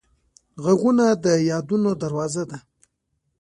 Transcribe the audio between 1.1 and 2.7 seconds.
د یادونو دروازه ده